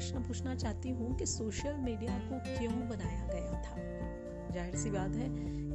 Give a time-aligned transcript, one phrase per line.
[0.00, 3.74] प्रश्न पूछना चाहती हूँ कि सोशल मीडिया को क्यों बनाया गया था?
[4.52, 5.28] ज़ाहिर सी बात है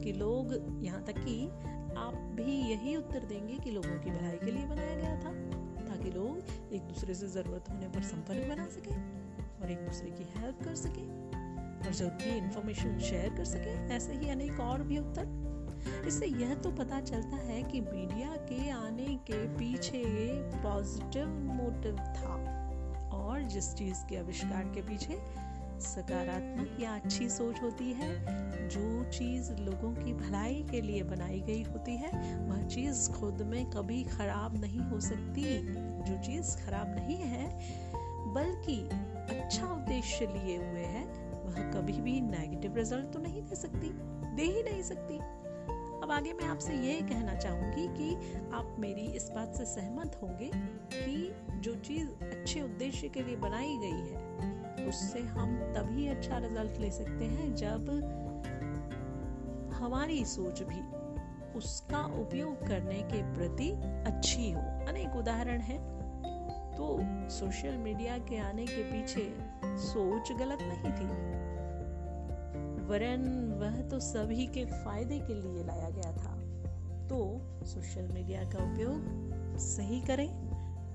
[0.03, 1.45] कि लोग यहाँ तक कि
[1.97, 5.33] आप भी यही उत्तर देंगे कि लोगों की भलाई के लिए बनाया गया था,
[5.85, 8.95] ताकि लोग एक दूसरे से ज़रूरत होने पर संपर्क बना सके
[9.61, 11.05] और एक दूसरे की हेल्प कर सके
[11.85, 16.71] और ज़रूरी इंफॉर्मेशन शेयर कर सके, ऐसे ही अनेक और भी उत्तर। इससे यह तो
[16.71, 20.03] पता चलता है कि मीडिया के आने के पीछे
[20.63, 22.63] पॉजिटिव मोटिव था।
[23.11, 25.45] और जिस चीज़ के आविष्कार के पीछे
[25.79, 28.25] सकारात्मक या अच्छी सोच होती है,
[28.69, 33.69] जो चीज़ लोगों की भलाई के लिए बनाई गई होती है, वह चीज़ खुद में
[33.69, 35.43] कभी खराब नहीं हो सकती।
[36.03, 37.59] जो चीज़ खराब नहीं है,
[38.33, 38.89] बल्कि
[39.39, 43.89] अच्छा उद्देश्य लिए हुए है, वह कभी भी नेगेटिव रिज़ल्ट तो नहीं दे सकती,
[44.35, 45.19] दे ही नहीं सकती।
[46.05, 48.15] अब आगे मैं आपसे ये कहना चाहूँगी कि
[48.53, 50.51] आप मेरी इस बात से सहमत होंगे
[50.93, 56.77] कि जो चीज़ अच्छे उद्देश्य के लिए बनाई गई है, उससे हम तभी अच्छा रिज़ल्ट
[56.77, 57.89] ले सकते हैं जब
[59.73, 60.81] हमारी सोच भी
[61.57, 63.71] उसका उपयोग करने के प्रति
[64.07, 65.81] अच्छी हो। अनेक उदाहरण हैं।
[66.77, 71.35] तो सोशल मीडिया के आने के पीछे सोच गलत नहीं थी।
[72.87, 73.23] वरन
[73.59, 76.33] वह तो सभी के फ़ायदे के लिए लाया गया था।
[77.07, 77.19] तो
[77.65, 80.27] सोशल मीडिया का उपयोग सही करें,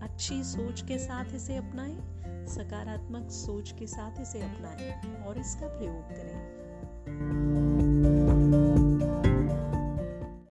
[0.02, 1.98] अच्छी सोच के साथ इसे अपनाएँ,
[2.46, 7.79] सकारात्मक सोच के साथ इसे अपनाएँ और इसका प्रयोग करें।